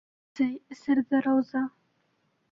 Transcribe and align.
Сәй 0.37 0.53
эсерҙе 0.75 1.19
Рауза. 1.25 1.61